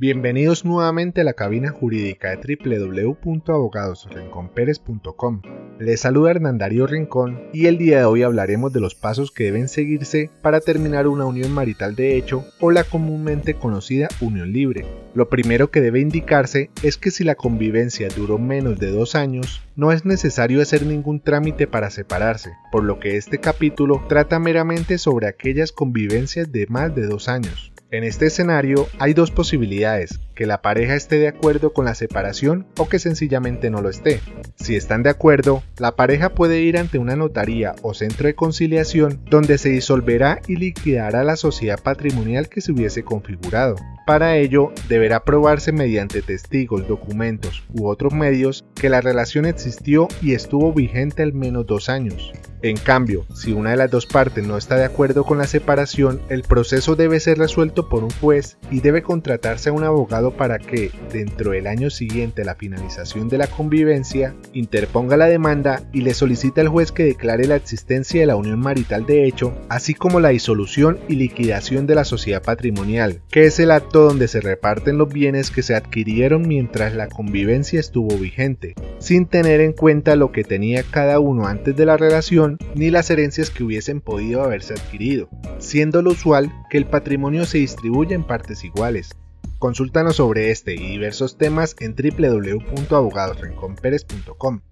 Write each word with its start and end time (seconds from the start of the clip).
Bienvenidos 0.00 0.64
nuevamente 0.64 1.22
a 1.22 1.24
la 1.24 1.32
cabina 1.32 1.70
jurídica 1.70 2.30
de 2.30 2.56
www.abogadosrinconperes.com. 2.56 5.42
Les 5.80 5.98
saluda 5.98 6.30
Hernandario 6.30 6.86
Rincón 6.86 7.48
y 7.52 7.66
el 7.66 7.78
día 7.78 7.98
de 7.98 8.04
hoy 8.04 8.22
hablaremos 8.22 8.72
de 8.72 8.78
los 8.78 8.94
pasos 8.94 9.32
que 9.32 9.42
deben 9.42 9.66
seguirse 9.66 10.30
para 10.40 10.60
terminar 10.60 11.08
una 11.08 11.24
unión 11.24 11.50
marital 11.50 11.96
de 11.96 12.16
hecho 12.16 12.44
o 12.60 12.70
la 12.70 12.84
comúnmente 12.84 13.54
conocida 13.54 14.06
unión 14.20 14.52
libre. 14.52 14.86
Lo 15.14 15.28
primero 15.28 15.72
que 15.72 15.80
debe 15.80 15.98
indicarse 15.98 16.70
es 16.84 16.96
que 16.96 17.10
si 17.10 17.24
la 17.24 17.34
convivencia 17.34 18.06
duró 18.16 18.38
menos 18.38 18.78
de 18.78 18.92
dos 18.92 19.16
años, 19.16 19.62
no 19.74 19.90
es 19.90 20.04
necesario 20.04 20.62
hacer 20.62 20.86
ningún 20.86 21.18
trámite 21.18 21.66
para 21.66 21.90
separarse, 21.90 22.52
por 22.70 22.84
lo 22.84 23.00
que 23.00 23.16
este 23.16 23.38
capítulo 23.38 24.04
trata 24.08 24.38
meramente 24.38 24.96
sobre 24.96 25.26
aquellas 25.26 25.72
convivencias 25.72 26.52
de 26.52 26.68
más 26.68 26.94
de 26.94 27.08
dos 27.08 27.28
años. 27.28 27.72
En 27.90 28.04
este 28.04 28.26
escenario 28.26 28.86
hay 28.98 29.14
dos 29.14 29.30
posibilidades, 29.30 30.20
que 30.38 30.46
la 30.46 30.62
pareja 30.62 30.94
esté 30.94 31.18
de 31.18 31.26
acuerdo 31.26 31.72
con 31.72 31.84
la 31.84 31.96
separación 31.96 32.64
o 32.78 32.88
que 32.88 33.00
sencillamente 33.00 33.70
no 33.70 33.82
lo 33.82 33.88
esté. 33.88 34.20
Si 34.54 34.76
están 34.76 35.02
de 35.02 35.10
acuerdo, 35.10 35.64
la 35.78 35.96
pareja 35.96 36.28
puede 36.28 36.60
ir 36.60 36.78
ante 36.78 36.98
una 36.98 37.16
notaría 37.16 37.74
o 37.82 37.92
centro 37.92 38.28
de 38.28 38.36
conciliación 38.36 39.20
donde 39.28 39.58
se 39.58 39.70
disolverá 39.70 40.40
y 40.46 40.54
liquidará 40.54 41.24
la 41.24 41.34
sociedad 41.34 41.82
patrimonial 41.82 42.48
que 42.48 42.60
se 42.60 42.70
hubiese 42.70 43.02
configurado. 43.02 43.74
Para 44.06 44.36
ello, 44.36 44.72
deberá 44.88 45.24
probarse 45.24 45.72
mediante 45.72 46.22
testigos, 46.22 46.86
documentos 46.86 47.64
u 47.74 47.88
otros 47.88 48.14
medios 48.14 48.64
que 48.76 48.88
la 48.88 49.00
relación 49.00 49.44
existió 49.44 50.06
y 50.22 50.34
estuvo 50.34 50.72
vigente 50.72 51.24
al 51.24 51.32
menos 51.32 51.66
dos 51.66 51.88
años. 51.88 52.32
En 52.62 52.76
cambio, 52.76 53.24
si 53.34 53.52
una 53.52 53.70
de 53.70 53.76
las 53.76 53.90
dos 53.90 54.06
partes 54.06 54.46
no 54.46 54.56
está 54.56 54.76
de 54.76 54.84
acuerdo 54.84 55.24
con 55.24 55.38
la 55.38 55.46
separación, 55.46 56.20
el 56.28 56.42
proceso 56.42 56.96
debe 56.96 57.20
ser 57.20 57.38
resuelto 57.38 57.88
por 57.88 58.02
un 58.02 58.10
juez 58.10 58.56
y 58.70 58.80
debe 58.80 59.02
contratarse 59.02 59.68
a 59.68 59.72
un 59.72 59.84
abogado 59.84 60.27
para 60.32 60.58
que, 60.58 60.90
dentro 61.12 61.52
del 61.52 61.66
año 61.66 61.90
siguiente 61.90 62.42
a 62.42 62.44
la 62.44 62.54
finalización 62.54 63.28
de 63.28 63.38
la 63.38 63.46
convivencia, 63.46 64.34
interponga 64.52 65.16
la 65.16 65.26
demanda 65.26 65.82
y 65.92 66.02
le 66.02 66.14
solicite 66.14 66.60
al 66.60 66.68
juez 66.68 66.92
que 66.92 67.04
declare 67.04 67.46
la 67.46 67.56
existencia 67.56 68.20
de 68.20 68.26
la 68.26 68.36
unión 68.36 68.60
marital 68.60 69.06
de 69.06 69.24
hecho, 69.24 69.54
así 69.68 69.94
como 69.94 70.20
la 70.20 70.30
disolución 70.30 70.98
y 71.08 71.14
liquidación 71.14 71.86
de 71.86 71.94
la 71.94 72.04
sociedad 72.04 72.42
patrimonial, 72.42 73.20
que 73.30 73.44
es 73.44 73.58
el 73.58 73.70
acto 73.70 74.04
donde 74.04 74.28
se 74.28 74.40
reparten 74.40 74.98
los 74.98 75.12
bienes 75.12 75.50
que 75.50 75.62
se 75.62 75.74
adquirieron 75.74 76.46
mientras 76.46 76.94
la 76.94 77.08
convivencia 77.08 77.80
estuvo 77.80 78.16
vigente, 78.16 78.74
sin 78.98 79.26
tener 79.26 79.60
en 79.60 79.72
cuenta 79.72 80.16
lo 80.16 80.32
que 80.32 80.44
tenía 80.44 80.82
cada 80.82 81.20
uno 81.20 81.46
antes 81.46 81.76
de 81.76 81.86
la 81.86 81.96
relación 81.96 82.58
ni 82.74 82.90
las 82.90 83.10
herencias 83.10 83.50
que 83.50 83.64
hubiesen 83.64 84.00
podido 84.00 84.42
haberse 84.42 84.74
adquirido, 84.74 85.28
siendo 85.58 86.02
lo 86.02 86.10
usual 86.10 86.52
que 86.70 86.78
el 86.78 86.86
patrimonio 86.86 87.44
se 87.44 87.58
distribuya 87.58 88.14
en 88.14 88.24
partes 88.24 88.64
iguales. 88.64 89.10
Consúltanos 89.58 90.16
sobre 90.16 90.50
este 90.50 90.74
y 90.74 90.78
diversos 90.78 91.36
temas 91.36 91.76
en 91.80 91.94
www.abogadosrenconperes.com. 91.96 94.62